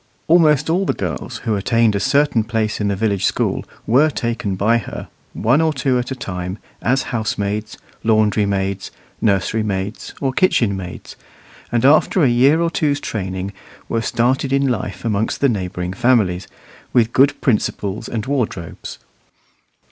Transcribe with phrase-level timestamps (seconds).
[0.27, 4.55] Almost all the girls who attained a certain place in the village school were taken
[4.55, 8.89] by her, one or two at a time, as housemaids, laundrymaids,
[9.21, 11.15] nurserymaids, or kitchenmaids,
[11.71, 13.53] and after a year or two's training
[13.87, 16.47] were started in life amongst the neighbouring families,
[16.93, 18.97] with good principles and wardrobes.